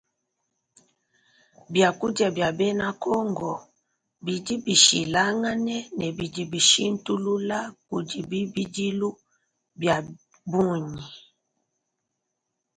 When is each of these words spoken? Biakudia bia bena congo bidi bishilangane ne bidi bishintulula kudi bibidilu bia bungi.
Biakudia 1.71 2.27
bia 2.35 2.49
bena 2.59 2.87
congo 3.03 3.53
bidi 4.25 4.55
bishilangane 4.65 5.77
ne 5.97 6.07
bidi 6.17 6.43
bishintulula 6.51 7.59
kudi 7.87 8.19
bibidilu 8.29 9.09
bia 9.79 9.97
bungi. 10.51 11.05